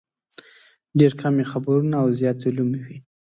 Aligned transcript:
ډېر 0.99 1.13
کم 1.21 1.33
یې 1.39 1.45
خبرونه 1.51 1.95
او 2.03 2.07
زیات 2.19 2.39
یې 2.43 2.51
لومې 2.57 2.81
وي. 2.85 2.97